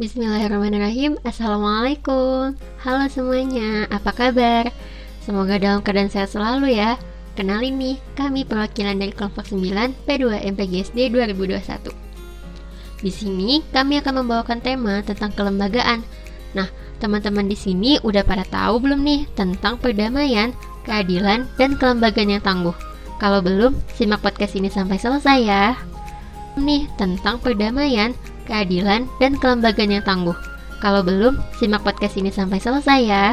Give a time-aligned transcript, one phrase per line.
[0.00, 1.20] Bismillahirrahmanirrahim.
[1.20, 2.56] Assalamualaikum.
[2.80, 4.72] Halo semuanya, apa kabar?
[5.20, 6.96] Semoga dalam keadaan sehat selalu ya.
[7.36, 11.92] Kenalin nih, kami perwakilan dari kelompok 9 P2 MPGSD 2021
[13.04, 16.00] Di sini kami akan membawakan tema tentang kelembagaan.
[16.56, 20.56] Nah, teman-teman di sini udah pada tahu belum nih tentang perdamaian,
[20.88, 22.72] keadilan, dan kelembagaan yang tangguh?
[23.20, 25.76] Kalau belum, simak podcast ini sampai selesai ya.
[26.56, 30.36] Nih tentang perdamaian, keadilan, dan kelembagaan yang tangguh.
[30.82, 33.26] Kalau belum, simak podcast ini sampai selesai ya.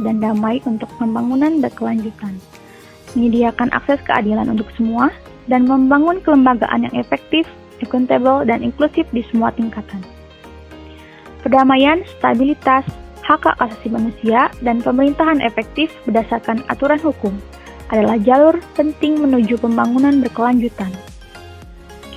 [0.00, 2.38] Dan damai untuk pembangunan berkelanjutan.
[3.12, 5.10] Menyediakan akses keadilan untuk semua,
[5.48, 7.48] dan membangun kelembagaan yang efektif,
[7.82, 10.00] accountable, dan inklusif di semua tingkatan.
[11.42, 12.84] Perdamaian, stabilitas,
[13.24, 17.34] hak hak asasi manusia, dan pemerintahan efektif berdasarkan aturan hukum
[17.88, 20.92] adalah jalur penting menuju pembangunan berkelanjutan.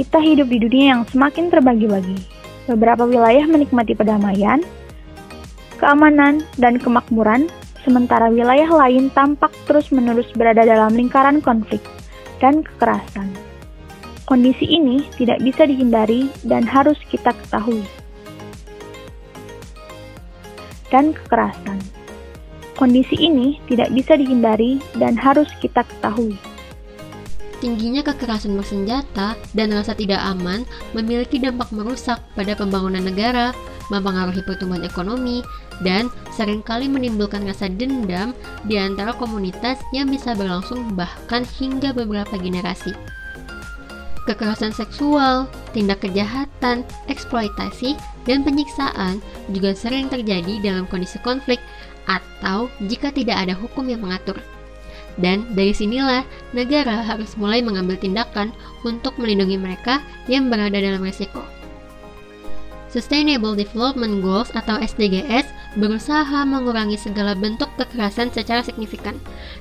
[0.00, 2.16] Kita hidup di dunia yang semakin terbagi-bagi.
[2.64, 4.64] Beberapa wilayah menikmati perdamaian,
[5.76, 7.52] keamanan, dan kemakmuran,
[7.84, 11.84] sementara wilayah lain tampak terus-menerus berada dalam lingkaran konflik
[12.40, 13.28] dan kekerasan.
[14.24, 17.84] Kondisi ini tidak bisa dihindari dan harus kita ketahui.
[20.88, 21.76] Dan kekerasan.
[22.72, 26.40] Kondisi ini tidak bisa dihindari dan harus kita ketahui.
[27.60, 30.64] Tingginya kekerasan bersenjata dan rasa tidak aman
[30.96, 33.52] memiliki dampak merusak pada pembangunan negara,
[33.92, 35.44] mempengaruhi pertumbuhan ekonomi,
[35.84, 38.32] dan sering kali menimbulkan rasa dendam
[38.64, 42.96] di antara komunitas yang bisa berlangsung bahkan hingga beberapa generasi.
[44.24, 45.44] Kekerasan seksual,
[45.76, 46.80] tindak kejahatan,
[47.12, 47.92] eksploitasi,
[48.24, 49.20] dan penyiksaan
[49.52, 51.60] juga sering terjadi dalam kondisi konflik
[52.08, 54.40] atau jika tidak ada hukum yang mengatur.
[55.20, 56.24] Dan dari sinilah
[56.56, 58.56] negara harus mulai mengambil tindakan
[58.88, 61.44] untuk melindungi mereka yang berada dalam risiko.
[62.90, 65.46] Sustainable Development Goals atau SDGs
[65.78, 69.14] berusaha mengurangi segala bentuk kekerasan secara signifikan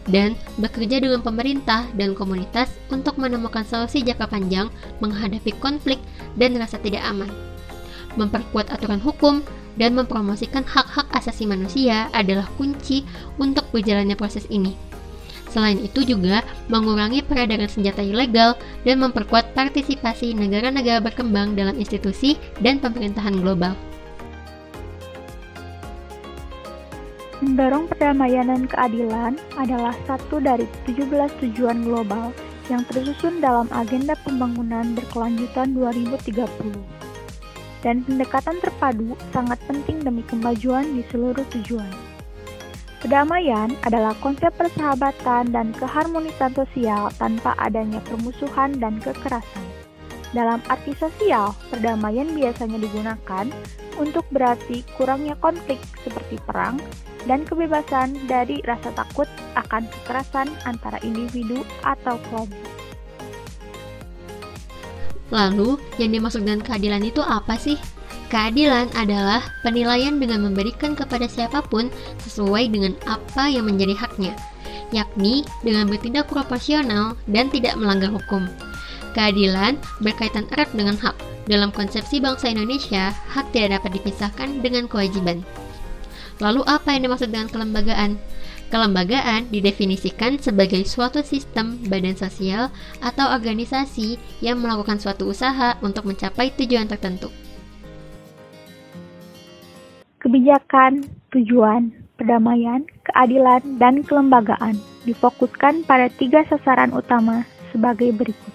[0.10, 6.02] dan bekerja dengan pemerintah dan komunitas untuk menemukan solusi jangka panjang menghadapi konflik
[6.42, 7.30] dan rasa tidak aman.
[8.18, 9.46] Memperkuat aturan hukum
[9.78, 13.06] dan mempromosikan hak-hak asasi manusia adalah kunci
[13.38, 14.89] untuk berjalannya proses ini.
[15.50, 18.54] Selain itu juga mengurangi peredaran senjata ilegal
[18.86, 23.74] dan memperkuat partisipasi negara-negara berkembang dalam institusi dan pemerintahan global.
[27.40, 31.08] Mendorong perdamaian dan keadilan adalah satu dari 17
[31.40, 32.36] tujuan global
[32.68, 36.46] yang tersusun dalam Agenda Pembangunan Berkelanjutan 2030.
[37.80, 42.09] Dan pendekatan terpadu sangat penting demi kemajuan di seluruh tujuan.
[43.00, 49.64] Kedamaian adalah konsep persahabatan dan keharmonisan sosial tanpa adanya permusuhan dan kekerasan.
[50.36, 53.48] Dalam arti sosial, perdamaian biasanya digunakan
[53.98, 56.78] untuk berarti kurangnya konflik seperti perang
[57.24, 62.68] dan kebebasan dari rasa takut akan kekerasan antara individu atau kelompok.
[65.30, 67.78] Lalu, yang dimaksud dengan keadilan itu apa sih?
[68.30, 71.90] Keadilan adalah penilaian dengan memberikan kepada siapa pun
[72.22, 74.38] sesuai dengan apa yang menjadi haknya,
[74.94, 78.46] yakni dengan bertindak proporsional dan tidak melanggar hukum.
[79.18, 81.18] Keadilan berkaitan erat dengan hak.
[81.50, 85.42] Dalam konsepsi bangsa Indonesia, hak tidak dapat dipisahkan dengan kewajiban.
[86.38, 88.22] Lalu apa yang dimaksud dengan kelembagaan?
[88.70, 92.70] Kelembagaan didefinisikan sebagai suatu sistem badan sosial
[93.02, 97.34] atau organisasi yang melakukan suatu usaha untuk mencapai tujuan tertentu.
[100.50, 108.50] Kebijakan, tujuan, perdamaian, keadilan, dan kelembagaan difokuskan pada tiga sasaran utama sebagai berikut.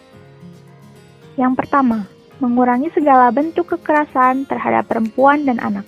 [1.38, 2.02] Yang pertama,
[2.42, 5.86] mengurangi segala bentuk kekerasan terhadap perempuan dan anak.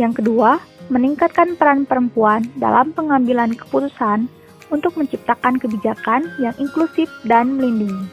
[0.00, 4.32] Yang kedua, meningkatkan peran perempuan dalam pengambilan keputusan
[4.72, 8.08] untuk menciptakan kebijakan yang inklusif dan melindungi.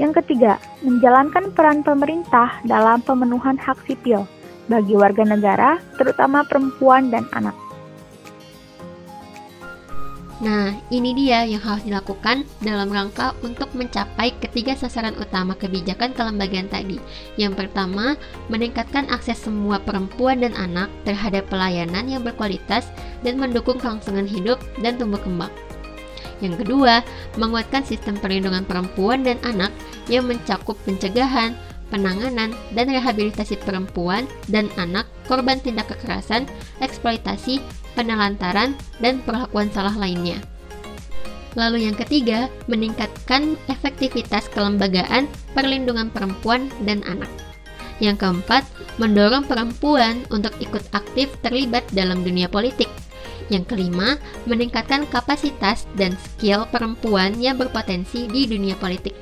[0.00, 4.24] Yang ketiga, menjalankan peran pemerintah dalam pemenuhan hak sipil
[4.70, 7.54] bagi warga negara, terutama perempuan dan anak.
[10.42, 16.66] Nah, ini dia yang harus dilakukan dalam rangka untuk mencapai ketiga sasaran utama kebijakan kelembagaan
[16.66, 16.98] tadi.
[17.38, 18.18] Yang pertama,
[18.50, 22.90] meningkatkan akses semua perempuan dan anak terhadap pelayanan yang berkualitas
[23.22, 25.54] dan mendukung kelangsungan hidup dan tumbuh kembang.
[26.42, 27.06] Yang kedua,
[27.38, 29.70] menguatkan sistem perlindungan perempuan dan anak
[30.10, 31.54] yang mencakup pencegahan,
[31.92, 36.48] penanganan dan rehabilitasi perempuan dan anak korban tindak kekerasan,
[36.80, 37.60] eksploitasi,
[37.92, 38.72] penelantaran,
[39.04, 40.40] dan perlakuan salah lainnya.
[41.52, 47.28] Lalu yang ketiga, meningkatkan efektivitas kelembagaan perlindungan perempuan dan anak.
[48.00, 48.64] Yang keempat,
[48.96, 52.88] mendorong perempuan untuk ikut aktif terlibat dalam dunia politik.
[53.52, 54.16] Yang kelima,
[54.48, 59.12] meningkatkan kapasitas dan skill perempuan yang berpotensi di dunia politik.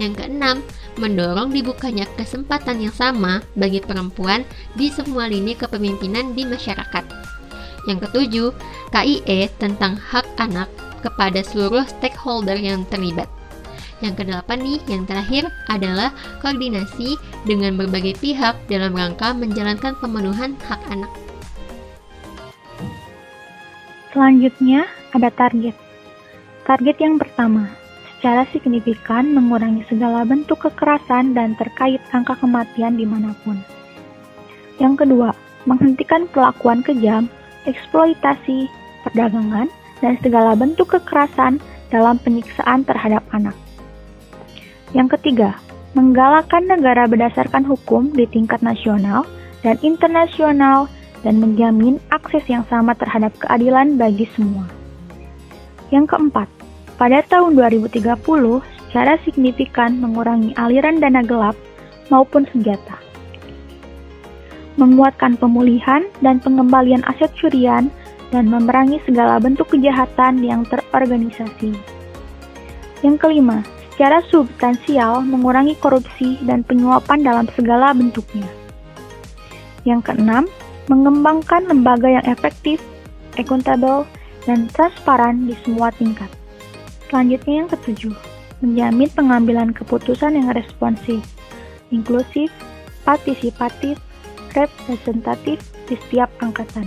[0.00, 0.64] Yang keenam,
[0.98, 4.42] mendorong dibukanya kesempatan yang sama bagi perempuan
[4.74, 7.04] di semua lini kepemimpinan di masyarakat.
[7.86, 8.48] Yang ketujuh,
[8.90, 10.68] KIE tentang hak anak
[11.00, 13.28] kepada seluruh stakeholder yang terlibat.
[14.00, 16.08] Yang kedelapan nih, yang terakhir adalah
[16.40, 21.12] koordinasi dengan berbagai pihak dalam rangka menjalankan pemenuhan hak anak.
[24.10, 25.76] Selanjutnya ada target.
[26.64, 27.70] Target yang pertama,
[28.20, 33.56] secara signifikan mengurangi segala bentuk kekerasan dan terkait angka kematian di mana pun.
[34.76, 35.32] Yang kedua,
[35.64, 37.32] menghentikan perlakuan kejam,
[37.64, 38.68] eksploitasi,
[39.08, 39.72] perdagangan,
[40.04, 43.56] dan segala bentuk kekerasan dalam penyiksaan terhadap anak.
[44.92, 45.56] Yang ketiga,
[45.96, 49.24] menggalakkan negara berdasarkan hukum di tingkat nasional
[49.64, 50.92] dan internasional
[51.24, 54.68] dan menjamin akses yang sama terhadap keadilan bagi semua.
[55.88, 56.59] Yang keempat,
[57.00, 58.12] pada tahun 2030
[58.92, 61.56] secara signifikan mengurangi aliran dana gelap
[62.12, 63.00] maupun senjata.
[64.76, 67.88] Menguatkan pemulihan dan pengembalian aset curian
[68.28, 71.72] dan memerangi segala bentuk kejahatan yang terorganisasi.
[73.00, 73.64] Yang kelima,
[73.96, 78.46] secara substansial mengurangi korupsi dan penyuapan dalam segala bentuknya.
[79.88, 80.44] Yang keenam,
[80.92, 82.76] mengembangkan lembaga yang efektif,
[83.40, 84.04] akuntabel,
[84.44, 86.39] dan transparan di semua tingkat.
[87.10, 88.14] Selanjutnya yang ketujuh,
[88.62, 91.18] menjamin pengambilan keputusan yang responsif,
[91.90, 92.54] inklusif,
[93.02, 93.98] partisipatif,
[94.54, 95.58] representatif
[95.90, 96.86] di setiap angkatan.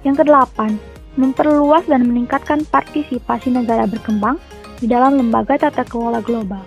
[0.00, 0.80] Yang kedelapan,
[1.20, 4.40] memperluas dan meningkatkan partisipasi negara berkembang
[4.80, 6.64] di dalam lembaga tata kelola global.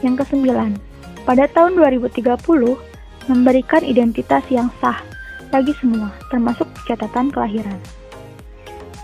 [0.00, 0.80] Yang kesembilan,
[1.28, 2.40] pada tahun 2030,
[3.28, 5.04] memberikan identitas yang sah
[5.52, 7.76] bagi semua, termasuk catatan kelahiran.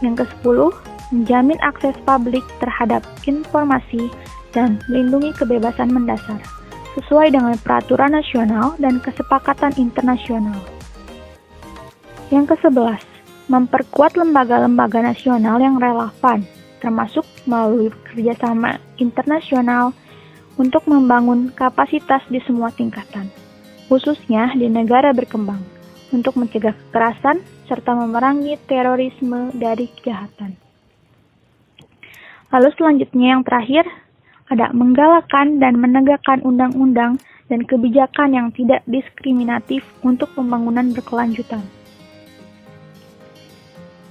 [0.00, 0.72] Yang ke-10,
[1.14, 4.10] menjamin akses publik terhadap informasi
[4.50, 6.40] dan melindungi kebebasan mendasar,
[6.98, 10.56] sesuai dengan peraturan nasional dan kesepakatan internasional.
[12.32, 13.02] Yang ke-11,
[13.46, 16.42] memperkuat lembaga-lembaga nasional yang relevan
[16.80, 19.90] termasuk melalui kerjasama internasional
[20.56, 23.28] untuk membangun kapasitas di semua tingkatan,
[23.88, 25.60] khususnya di negara berkembang,
[26.14, 30.65] untuk mencegah kekerasan serta memerangi terorisme dari kejahatan.
[32.56, 33.84] Lalu selanjutnya yang terakhir,
[34.48, 37.20] ada menggalakkan dan menegakkan undang-undang
[37.52, 41.60] dan kebijakan yang tidak diskriminatif untuk pembangunan berkelanjutan.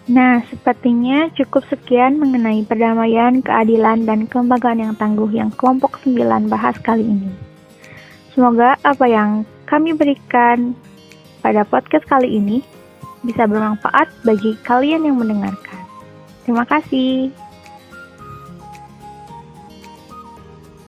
[0.06, 6.78] Nah, sepertinya cukup sekian mengenai perdamaian, keadilan, dan kelembagaan yang tangguh yang kelompok 9 bahas
[6.86, 7.34] kali ini.
[8.38, 10.78] Semoga apa yang kami berikan
[11.42, 12.62] pada podcast kali ini
[13.26, 15.82] bisa bermanfaat bagi kalian yang mendengarkan.
[16.46, 17.34] Terima kasih.